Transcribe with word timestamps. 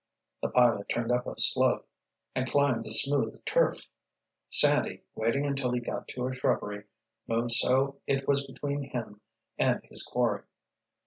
The 0.41 0.49
pilot 0.49 0.89
turned 0.89 1.11
up 1.11 1.27
a 1.27 1.35
slope 1.39 1.87
and 2.33 2.49
climbed 2.49 2.85
the 2.85 2.89
smooth 2.89 3.39
turf. 3.45 3.87
Sandy, 4.49 5.03
waiting 5.13 5.45
until 5.45 5.71
he 5.73 5.79
got 5.79 6.07
to 6.07 6.25
a 6.25 6.33
shrubbery, 6.33 6.85
moved 7.27 7.51
so 7.51 8.01
it 8.07 8.27
was 8.27 8.47
between 8.47 8.81
him 8.81 9.21
and 9.59 9.83
his 9.85 10.01
quarry. 10.01 10.45